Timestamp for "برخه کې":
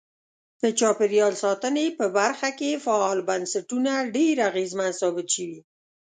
2.17-2.81